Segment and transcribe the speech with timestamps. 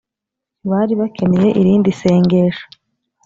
[0.69, 2.65] bari bakeneye irindi sengesho